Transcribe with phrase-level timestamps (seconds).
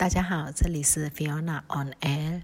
[0.00, 2.40] 大家好，这里是 Fiona on Air。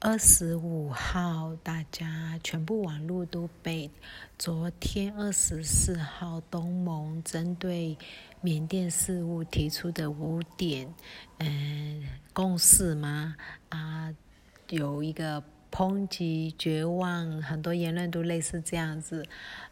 [0.00, 3.88] 二十五号，大家全部网络都被
[4.36, 7.96] 昨天二十四号东盟针对
[8.40, 10.92] 缅甸事务提出的五点，
[11.38, 13.36] 嗯，共识吗？
[13.68, 14.12] 啊，
[14.70, 19.24] 有一个抨击、绝望，很多言论都类似这样子。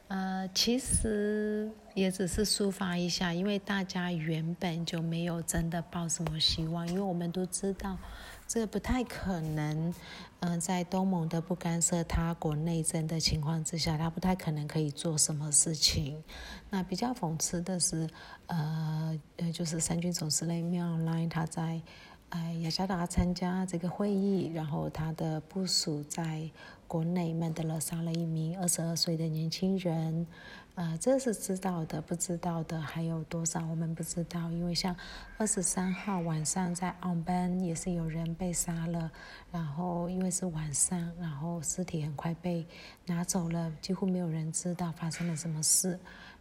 [0.08, 7.98] 呃，其实也只是抒发一下，因为大家原本就没有真的抱什么希望，因为我们都知道，
[8.46, 9.92] 这不太可能。
[10.40, 16.23] 嗯，在东盟的不干涉他国内政的情况之下，他不太可能可以做什么事情。
[16.70, 18.09] 那比较讽刺的是，
[18.46, 19.20] 呃，
[19.52, 21.82] 就是三军总司令妙莱他在。
[22.30, 26.51] 哎，雅加达参加这个会议，然后他的部署在
[26.87, 30.27] 国内曼德勒杀了一名二十二岁的年轻人，
[30.74, 34.95] 呃，这是知道的，不知道的还有多少我们不知道，因为像
[35.38, 39.10] 二十三号晚上在奥班也是有人被杀了，
[39.51, 42.66] 然后因为是晚上，然后尸体很快被
[43.06, 45.99] 拿走了，几乎没有人知道发生了什么事。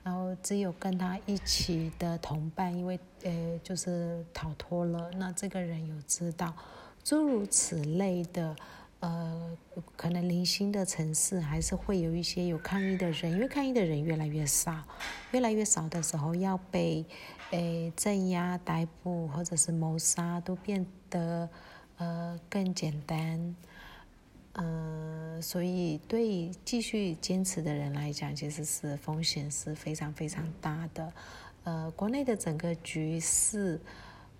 [0.07, 6.55] 然后只有跟他一起的同伴，因为呃就是逃脱了，那这个人有知道，
[7.03, 8.55] 诸如此类的，
[9.01, 9.57] 呃，
[9.97, 14.81] 可能零星的城市还是会有一些有抗议的人，因为抗议的人越来越少，
[15.31, 17.05] 越来越少的时候要被
[17.51, 21.49] 诶镇压、逮捕或者是谋杀都变得
[21.97, 23.53] 呃更简单。
[24.57, 31.13] 嗯，所以对继续坚持的人来讲，其实是风险是非常非常大的。
[31.63, 33.79] 呃，国内的整个局势，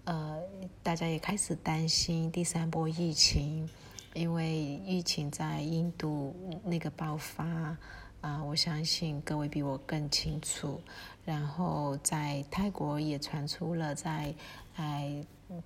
[0.05, 0.41] 呃，
[0.81, 3.69] 大家也开始担心第三波疫情，
[4.13, 7.77] 因为疫情在印度那个爆发。
[8.21, 10.81] 啊，我相信各位比我更清楚。
[11.23, 14.33] 然后在泰国也传出了，在
[14.75, 15.23] 哎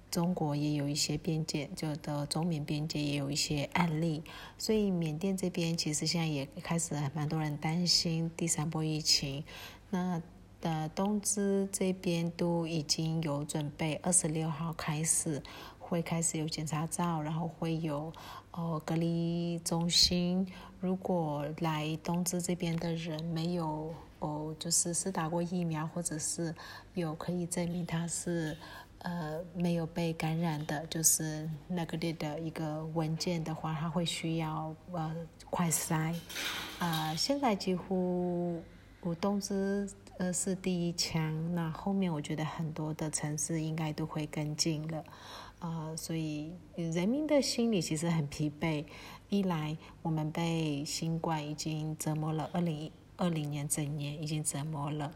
[0.09, 4.23] 中国也有一些边界，就的中缅边界也有一些案例。
[4.57, 9.43] 所以缅甸这边其实现在也开始蛮多人担心第三波疫情。
[9.89, 10.21] 那
[10.59, 15.41] 的东芝这边都已经有准备，二十六号开始
[15.79, 18.11] 会开始有检查照，然后会有。
[18.53, 20.45] 哦，隔离中心，
[20.81, 26.53] 如果来东芝这边的人没有哦，就是是打过疫苗，或者是
[26.93, 28.57] 有可以证明他是
[29.03, 35.15] 呃没有被感染的，就是那个列的一个文件的话，它会需要呃
[35.49, 36.15] 快筛。
[36.79, 38.61] 啊，现在几乎
[39.01, 45.03] 我东芝呃是第一枪，那后面我觉得很多的城市应该都会跟进了。
[45.59, 48.85] 呃，所以人民的心里其实很疲惫。
[49.29, 55.11] 一来，我们被新冠已经折磨了，二零二零年整年已经折磨了，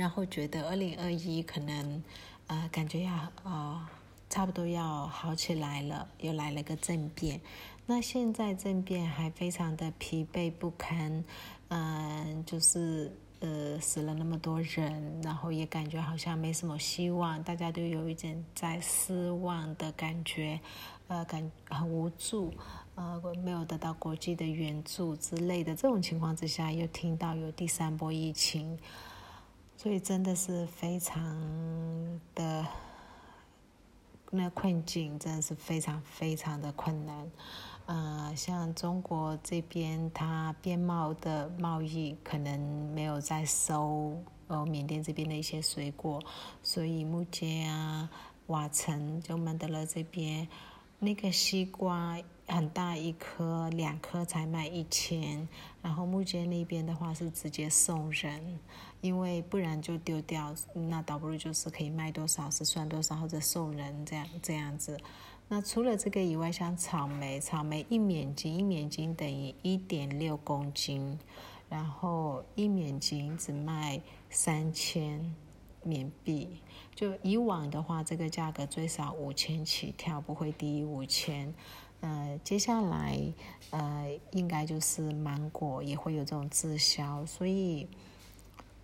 [0.00, 2.02] 然后觉得二零二一可能，
[2.46, 3.12] 呃，感觉要
[3.44, 3.86] 呃
[4.30, 7.38] 差不多要好起来了，又来了个政变。
[7.84, 11.22] 那现在政变还非常的疲惫不堪，
[11.68, 13.12] 嗯，就是。
[13.42, 20.60] 呃，死了那么多人，然后也感觉好像没什么希望，大家都有一点在失望的感觉，
[21.08, 22.52] 呃，感很无助，
[22.96, 25.74] 呃，没有得到国际的援助之类的。
[25.74, 28.78] 这种情况之下，又听到有第三波疫情，
[29.82, 31.18] 所以真的是非常
[32.34, 32.66] 的
[34.30, 37.30] 那困境，真的是非常非常的困难。
[37.86, 42.60] 呃，像中国这边，它边贸的贸易可能
[42.92, 46.22] 没有在收呃缅甸这边的一些水果，
[46.62, 48.10] 所以目前啊、
[48.48, 50.46] 瓦城就曼德勒这边
[51.02, 55.48] 那个西瓜很大一颗，两颗才卖一千，
[55.80, 58.58] 然后木街那边的话是直接送人，
[59.00, 64.98] 因为不然就丢掉，那倒不如就是可以卖多少是算多少，或者送人这样这样子。
[65.48, 71.18] 那除了这个以外，像草莓，草莓一缅金，一缅金等于一点六公斤，
[71.68, 75.34] 然后一缅金只卖三千
[75.82, 76.60] 缅币。
[76.94, 81.54] 就以往的话，这个价格最少五千起跳，不会低于五千。
[82.00, 83.18] 呃，接下来
[83.70, 87.88] 呃，应该就是芒果也会有这种滞销，所以。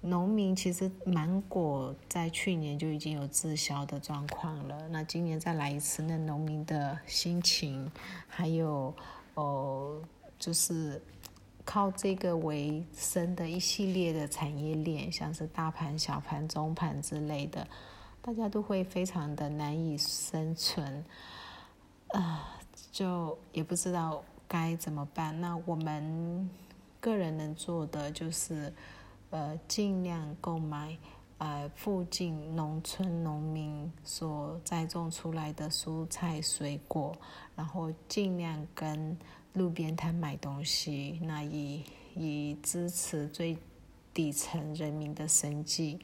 [0.02, 7.90] 农民其实芒果在去年就已经有滞销的状况了，那今年再来一次，那农民的心情，
[8.28, 8.94] 还有
[9.34, 10.00] 哦，
[10.38, 11.02] 就是
[11.66, 17.68] 靠这个为生的一系列的产业链，像是大盘、小盘、中盘之类的，
[18.22, 21.04] 大家都会非常的难以生存，
[22.08, 22.56] 啊，
[22.90, 25.38] 就也不知道该怎么办。
[25.38, 26.48] 那我们
[27.00, 28.72] 个人能做的就是。
[29.30, 30.96] 呃，尽量购买
[31.38, 37.12] 呃附近农村农民所栽种出来的蔬菜水果，
[37.56, 39.18] 然后尽量跟
[39.56, 41.82] 路边摊买东西，那以
[42.14, 43.58] 以支持最
[44.14, 45.98] 底层人民的生计。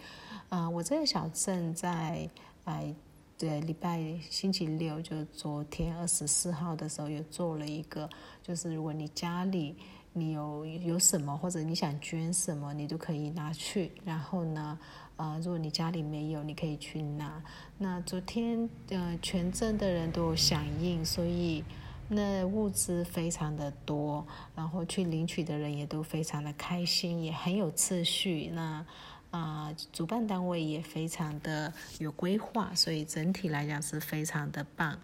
[0.49, 2.29] 啊，我这个小镇在
[2.65, 2.93] 哎。
[3.39, 4.01] 对，礼拜
[4.31, 8.09] 星期六就昨天二十四号的时候，有做了一个，
[8.41, 9.75] 就是如果你家里
[10.13, 13.91] 你有有什么，或者你想捐什么，你都可以拿去。
[14.05, 14.79] 然后呢，
[15.17, 17.43] 呃，如果你家里没有，你可以去拿。
[17.79, 21.65] 那昨天呃，全镇的人都有响应，所以
[22.13, 28.51] 那物资非常的多，然后去领取的人也都非常的开心，也很有秩序。
[28.55, 28.85] 那。
[29.33, 34.99] 啊，主办单位也非常的有规划，所以整体来讲是非常的棒。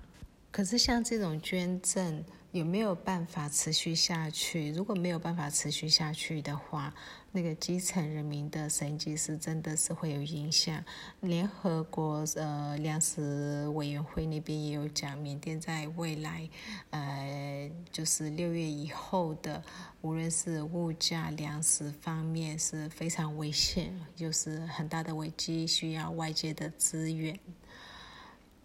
[0.51, 4.73] 可是像这种捐赠有没有办法持续下去？
[4.73, 6.93] 如果没有办法持续下去的话，
[7.31, 10.83] 那个基层人民的生计是真的是会有影响。
[11.21, 16.49] 联合国呃粮食委员会那边也有讲，缅甸在未来
[16.89, 19.63] 呃就是六月以后的，
[20.01, 27.39] 无论是物价、粮食方面是非常危险，就是很大的危机，需要外界的资源。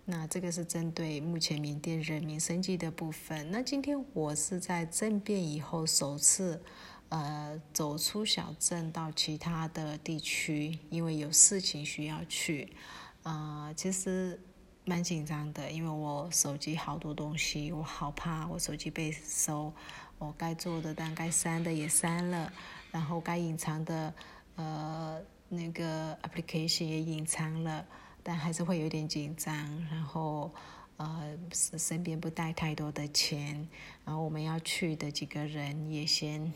[0.05, 3.49] 那这个是针对目前缅甸人民生计的部分。
[3.51, 6.61] 那今天我是在政变以后首次，
[7.07, 12.73] 呃，走出小镇到其他的地区，因为有事情需要去。
[13.21, 14.37] 啊，其实
[14.83, 19.71] 蛮紧张的，因为我手机好多东西，我好怕我手机被收。
[20.19, 22.51] 我该做的但该删的也删了，
[22.91, 24.13] 然后该隐藏的
[24.55, 27.85] 呃那个 application 也隐藏了。
[28.23, 29.53] 但还是会有点紧张，
[29.91, 30.51] 然后，
[30.97, 33.67] 呃，身边不带太多的钱，
[34.05, 36.51] 然后我们要去的几个人也先，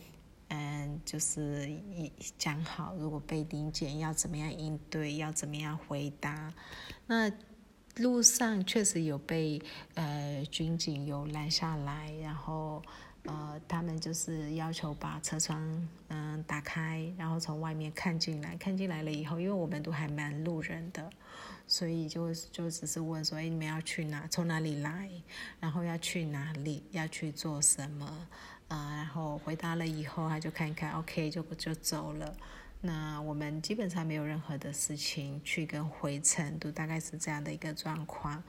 [0.48, 6.54] 嗯，就是一讲好，如果被临检要怎么样应对，要怎么样回答。
[7.06, 7.32] 那
[7.98, 9.62] 路上确实有被
[9.96, 12.82] 呃军警有拦下来，然后。
[13.24, 18.56] 呃，他们就是要求把车窗嗯打开，然后从外面看进来。
[18.56, 21.10] 看进来了以后，因为我们都还蛮路人的，
[21.68, 24.26] 所以就就只是问说：“哎，你们要去哪？
[24.32, 25.10] 从哪里来？
[25.60, 26.82] 然后要去哪里？
[26.92, 28.28] 要去做什么？”
[28.70, 32.36] 啊，然后回答了以后，他就看一看，OK，就就走了。
[32.82, 38.42] 那我们基本上没有任何的事情，去跟回程都大概是这样的一个状况。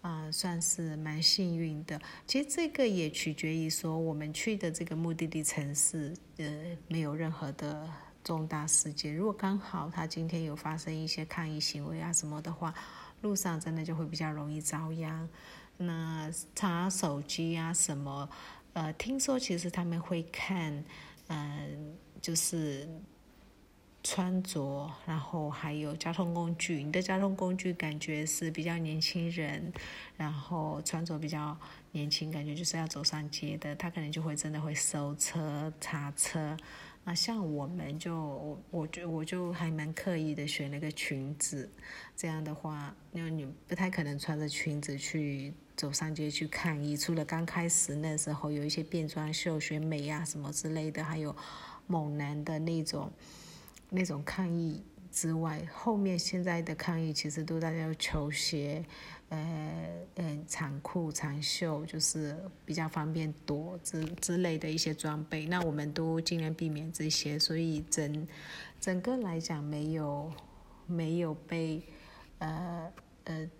[0.00, 2.00] 啊，算是蛮幸运的。
[2.24, 6.46] 其实这个也取决于说我们去的这个目的地城市，呃，
[6.86, 7.88] 没有任何的
[8.24, 9.14] 重大事件。
[9.14, 12.74] 如果刚好他今天有发生一些抗议行为啊什么的话，
[13.22, 15.28] 路上真的就会比较容易遭殃。
[15.76, 18.28] 那查手机啊什么，
[18.72, 20.84] 呃，听说其实他们会看，
[21.28, 22.88] 嗯，就是。
[24.04, 26.82] 穿着，然后还有交通工具。
[26.82, 29.70] 你的交通工具感觉是比较年轻人，
[30.16, 31.54] 然后穿着比较
[31.90, 36.56] 年轻，感觉就是要走上街的，他可能就会真的会收车、查车。
[37.08, 41.70] 啊像我们就，我我就我就还蛮刻意的选了个裙子，
[42.14, 46.98] 这样的话，因为你不太可能穿着裙子去走上街去抗议。
[46.98, 51.34] 除了刚开始那时候有一些变装秀、选美呀什么之类的，还有
[51.86, 53.10] 猛男的那种。
[53.90, 58.84] 那种抗议之外，后面现在的抗议其实都大家要球鞋，
[59.30, 65.44] 呃，嗯，长裤、长袖，就是比较方便躲之之类的一些装备。
[65.46, 68.26] 那我们都尽量避免这些，所以整
[68.80, 70.32] 整个来讲没有
[70.86, 71.82] 没有被
[72.38, 72.92] 呃
[73.24, 73.50] 呃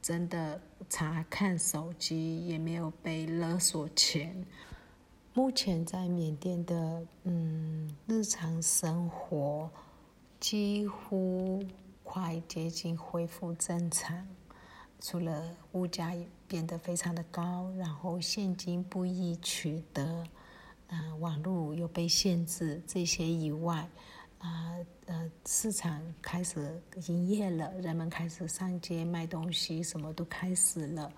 [0.00, 4.46] 真的查看手机，也没有被勒索钱。
[5.34, 9.70] 目前在缅甸的嗯日常生活
[10.40, 11.64] 几乎
[12.02, 14.26] 快接近恢复正常，
[15.00, 16.14] 除了物价
[16.46, 20.26] 变得非常的高，然后现金不易取得，
[20.88, 23.88] 嗯，网络又被限制这些以外，
[24.38, 24.76] 啊
[25.06, 31.12] 呃市场开始营业了，人们开始上街卖东西，什么都开始了，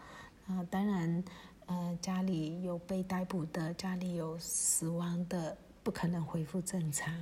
[0.46, 1.24] 啊当然。
[1.66, 7.14] 呃，家里有被逮捕的，家里有死亡的，不可能恢复正常。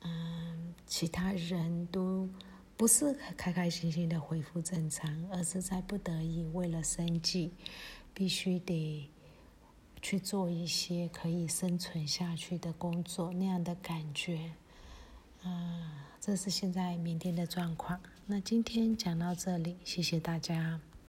[0.00, 2.28] 嗯，其他人都
[2.78, 7.50] 不是开开心心的恢复正常，而是在不得已为了生计，
[8.14, 9.10] 必须得
[10.00, 14.52] 去做一些可以生存下去的工作，那样的感觉。
[15.42, 17.98] 啊，这是现在缅甸的状况。
[18.26, 20.80] 那今天讲到这里，谢谢大家。